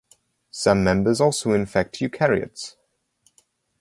Some 0.49 0.83
members 0.83 1.21
also 1.21 1.51
infect 1.51 1.99
eukaryotes. 1.99 2.75